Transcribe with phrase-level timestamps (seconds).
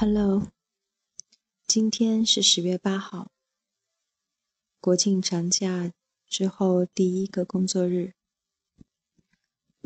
[0.00, 0.52] Hello，
[1.66, 3.32] 今天是十月八号，
[4.80, 5.92] 国庆长假
[6.28, 8.12] 之后第一个工作日。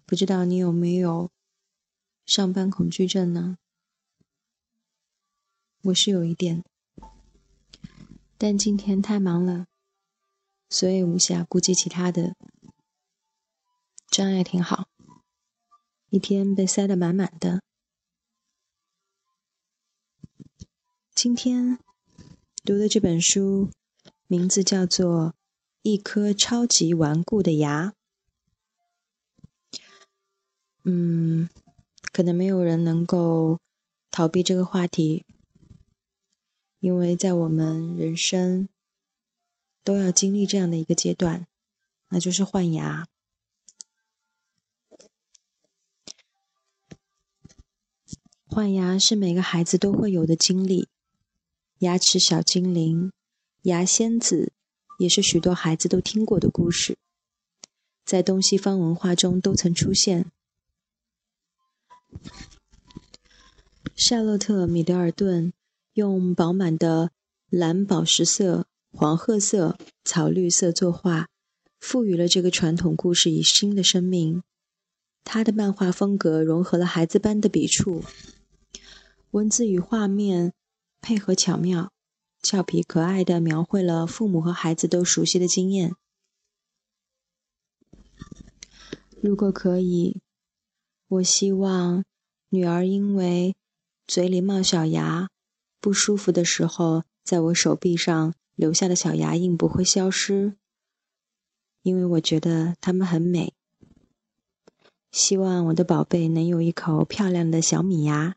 [0.05, 1.31] 不知道你有没有
[2.27, 3.57] 上班恐惧症呢？
[5.85, 6.63] 我是有一点，
[8.37, 9.67] 但今天太忙了，
[10.69, 12.37] 所以无暇顾及其他的，
[14.09, 14.91] 这样也挺好。
[16.11, 17.63] 一天被塞得满满的。
[21.23, 21.79] 今天
[22.65, 23.71] 读的这本书
[24.27, 25.27] 名字叫做
[25.83, 27.95] 《一颗超级顽固的牙》。
[30.83, 31.49] 嗯，
[32.13, 33.61] 可能没有人能够
[34.11, 35.25] 逃避这个话题，
[36.81, 38.69] 因为在我们人生
[39.85, 41.47] 都要经历这样的一个阶段，
[42.09, 43.07] 那就是换牙。
[48.45, 50.89] 换牙是每个孩子都会有的经历。
[51.83, 53.11] 牙齿小精灵、
[53.63, 54.53] 牙仙子，
[55.01, 56.97] 也是许多孩子都听过的故事，
[58.05, 60.31] 在东西方文化中都曾出现。
[63.97, 65.53] 夏洛特·米德尔顿
[65.95, 67.11] 用饱满的
[67.51, 71.27] 蓝宝石色、黄褐色、草绿色作画，
[71.81, 74.45] 赋予了这个传统故事以新的生命。
[75.25, 78.05] 他的漫画风格融合了孩子般的笔触，
[79.33, 80.53] 文字与画面。
[81.03, 81.91] 配合巧妙、
[82.41, 85.97] 俏皮可爱的描绘了父母和孩子都熟悉的经验。
[89.21, 90.21] 如果可以，
[91.09, 92.05] 我希望
[92.51, 93.57] 女儿因为
[94.07, 95.29] 嘴里冒小牙
[95.81, 100.57] 不舒服的时候，在我手臂上留下的小牙印不会消失，
[101.83, 103.55] 因为我觉得它们很美。
[105.11, 108.37] 希望我的宝贝能有一口漂亮的小米牙。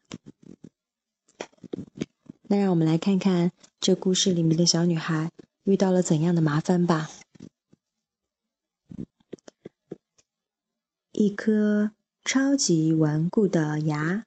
[2.47, 5.31] 那让我们来看看这故事里面的小女孩
[5.63, 7.09] 遇到了怎样的麻烦吧。
[11.11, 11.91] 一颗
[12.23, 14.25] 超级顽固的牙。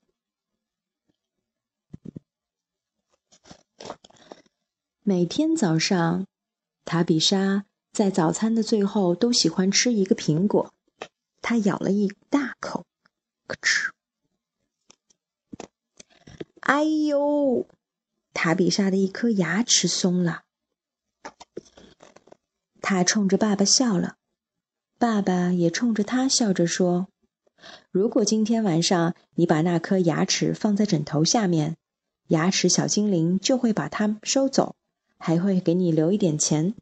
[5.03, 6.27] 每天早上，
[6.84, 10.75] 塔比莎在早餐的最后都喜欢吃一个苹果。
[11.41, 12.84] 她咬了一大口，
[13.47, 13.91] 咯吱！
[16.61, 17.67] 哎呦！
[18.41, 20.43] 塔比莎的一颗牙齿松了，
[22.81, 24.15] 他冲着爸爸笑了，
[24.97, 27.09] 爸爸也冲着他笑着说
[27.91, 31.77] ：“如果今天晚上你把那颗牙齿放在枕头下面，
[32.28, 34.77] 牙齿小精灵就会把它收走，
[35.19, 36.77] 还会给你留一点钱。”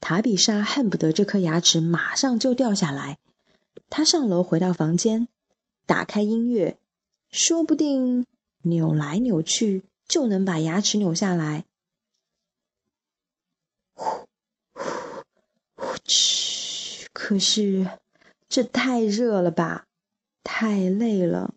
[0.00, 3.18] 塔比莎恨不得这颗牙齿马上就掉下来，
[3.90, 5.28] 她上楼回到房间，
[5.84, 6.78] 打开音乐，
[7.30, 8.24] 说不定。
[8.62, 11.64] 扭来扭去就能把牙齿扭下来。
[13.94, 14.04] 呼
[14.72, 15.24] 呼
[15.76, 17.06] 呼哧！
[17.12, 17.88] 可是
[18.48, 19.86] 这太热了吧，
[20.42, 21.54] 太累了。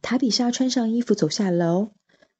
[0.00, 1.90] 塔比莎穿上衣服走下楼，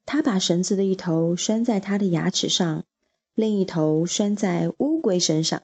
[0.05, 2.85] 她把绳子的一头拴在她的牙齿上，
[3.33, 5.63] 另一头拴在乌龟身上。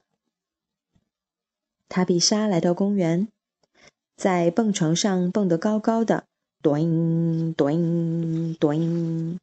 [1.88, 3.28] 塔比莎来到公园，
[4.16, 6.26] 在蹦床上蹦得高高的。
[6.62, 9.38] 咚咚咚！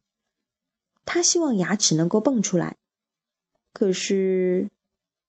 [1.05, 2.77] 他希望牙齿能够蹦出来，
[3.73, 4.69] 可是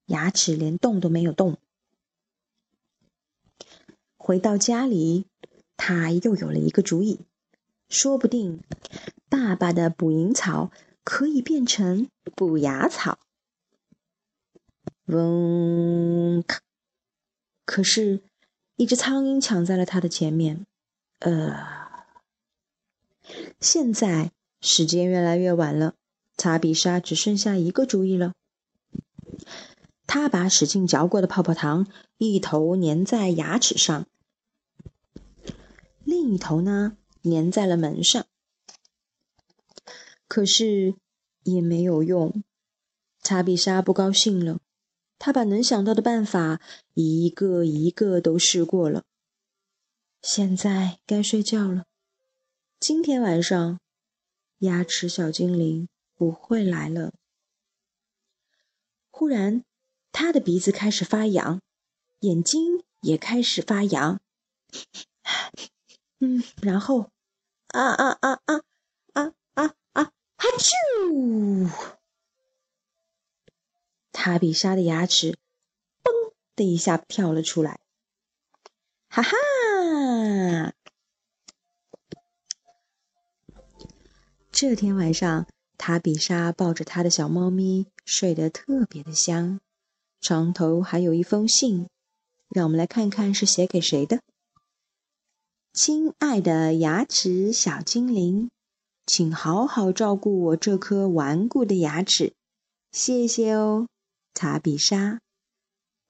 [0.07, 1.57] 牙齿连动都没有动。
[4.17, 5.27] 回到家里，
[5.77, 7.21] 他又有了一个主意，
[7.89, 8.61] 说不定
[9.29, 10.71] 爸爸的捕蝇草
[11.05, 13.19] 可以变成补牙草。
[15.07, 16.45] 嗡！
[17.65, 18.21] 可是，
[18.77, 20.67] 一只苍蝇抢在了他的前面。
[21.21, 21.78] 呃，
[23.61, 25.95] 现在时间越来越晚了，
[26.37, 28.33] 查比莎只剩下一个主意了。
[30.07, 31.87] 他把使劲嚼过的泡泡糖
[32.17, 34.07] 一头粘在牙齿上，
[36.05, 38.25] 另一头呢粘在了门上。
[40.27, 40.95] 可是
[41.43, 42.43] 也没有用，
[43.23, 44.61] 查比莎不高兴了。
[45.19, 46.61] 他把能想到的办法
[46.95, 49.05] 一个一个都试过了。
[50.23, 51.85] 现在该睡觉了。
[52.81, 53.81] 今天晚上，
[54.59, 57.13] 牙齿小精灵不会来了。
[59.11, 59.65] 忽然，
[60.13, 61.61] 他的鼻子开始发痒，
[62.21, 64.21] 眼睛也开始发痒。
[66.21, 67.11] 嗯，然后，
[67.67, 68.63] 啊啊啊啊
[69.13, 70.05] 啊啊啊！
[70.37, 71.71] 哈啾！
[74.13, 75.37] 塔比莎的牙齿
[76.05, 77.81] “嘣”的一下跳了出来。
[79.09, 79.33] 哈哈！
[84.61, 85.47] 这天晚上，
[85.77, 89.61] 塔比莎抱着她的小猫咪睡得特别的香。
[90.21, 91.87] 床头还有一封信，
[92.49, 94.21] 让我们来看看是写给谁的。
[95.73, 98.51] 亲爱的牙齿小精灵，
[99.07, 102.33] 请好好照顾我这颗顽固的牙齿，
[102.91, 103.87] 谢谢哦，
[104.35, 105.21] 塔比莎。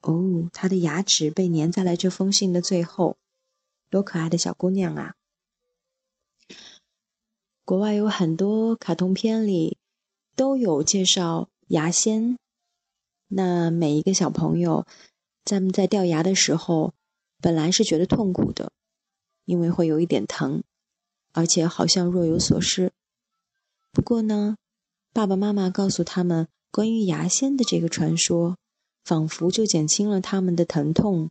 [0.00, 3.18] 哦，她的牙齿被粘在了这封信的最后，
[3.90, 5.16] 多可爱的小姑娘啊！
[7.68, 9.76] 国外有很多卡通片里
[10.34, 12.38] 都有介绍牙仙。
[13.26, 14.86] 那每一个小朋友，
[15.44, 16.94] 在在掉牙的时候，
[17.42, 18.72] 本来是觉得痛苦的，
[19.44, 20.62] 因为会有一点疼，
[21.32, 22.90] 而且好像若有所失。
[23.92, 24.56] 不过呢，
[25.12, 28.56] 爸爸妈妈告诉他们关于牙仙的这个传说，
[29.04, 31.30] 仿佛就减轻了他们的疼痛，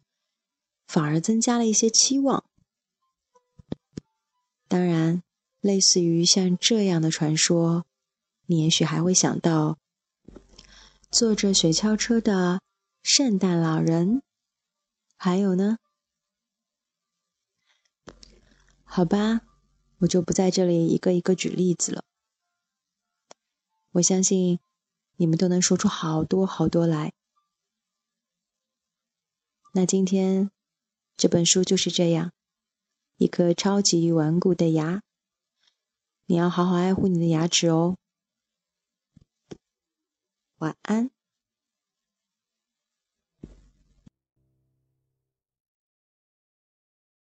[0.85, 2.43] 反而增加了一些期望。
[4.67, 5.23] 当然。
[5.67, 7.85] 类似于像这样的传说，
[8.45, 9.77] 你也许还会想到
[11.11, 12.61] 坐着雪橇车的
[13.03, 14.21] 圣诞老人，
[15.17, 15.77] 还有呢？
[18.85, 19.41] 好吧，
[19.97, 22.05] 我就不在这里一个一个举例子了。
[23.91, 24.61] 我相信
[25.17, 27.11] 你们都能说出好多好多来。
[29.73, 30.49] 那今天
[31.17, 32.31] 这本书就是这样，
[33.17, 35.03] 一颗超级顽固的牙。
[36.29, 37.95] 你要好好爱护你的牙齿哦。
[40.57, 41.16] 晚安。